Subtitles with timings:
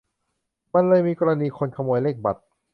[0.73, 2.41] มันเลยมีกรณีคนขโมยเลขบัตร